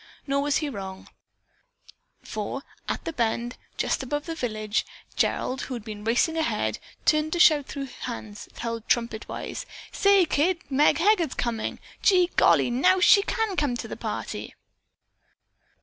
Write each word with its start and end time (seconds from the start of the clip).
Nor 0.25 0.41
was 0.41 0.57
he 0.57 0.67
wrong, 0.67 1.09
for, 2.23 2.63
at 2.89 3.05
the 3.05 3.13
bend, 3.13 3.55
just 3.77 4.01
above 4.01 4.25
the 4.25 4.33
village, 4.33 4.83
Gerald, 5.15 5.61
who 5.61 5.75
had 5.75 5.85
been 5.85 6.03
racing 6.03 6.35
ahead, 6.37 6.79
turned 7.05 7.33
to 7.33 7.39
shout 7.39 7.67
through 7.67 7.85
hands 7.85 8.49
held 8.57 8.87
trumpet 8.87 9.29
wise: 9.29 9.67
"Say 9.91 10.25
kids, 10.25 10.63
Meg 10.71 10.97
Heger's 10.97 11.35
coming. 11.35 11.77
Gee 12.01 12.31
golly! 12.35 12.71
Now 12.71 12.99
she 12.99 13.21
can 13.21 13.55
come 13.55 13.77
to 13.77 13.87
the 13.87 13.95
party!" 13.95 14.55